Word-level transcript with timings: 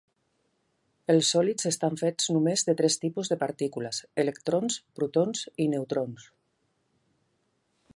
Els 1.13 1.27
sòlids 1.33 1.67
estan 1.71 1.99
fets 2.03 2.31
només 2.37 2.65
de 2.69 2.75
tres 2.81 2.97
tipus 3.03 3.31
de 3.35 3.39
partícules: 3.45 4.03
electrons, 4.25 4.83
protons 5.01 5.47
i 5.67 5.73
neutrons. 5.77 6.31